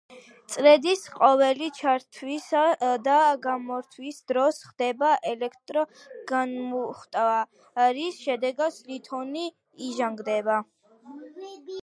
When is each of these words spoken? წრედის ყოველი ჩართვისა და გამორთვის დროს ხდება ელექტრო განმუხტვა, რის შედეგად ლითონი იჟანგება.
წრედის 0.51 1.01
ყოველი 1.15 1.65
ჩართვისა 1.79 2.63
და 3.07 3.17
გამორთვის 3.43 4.21
დროს 4.31 4.61
ხდება 4.69 5.11
ელექტრო 5.33 5.83
განმუხტვა, 6.31 7.37
რის 7.99 8.17
შედეგად 8.29 8.79
ლითონი 8.89 9.45
იჟანგება. 9.91 10.57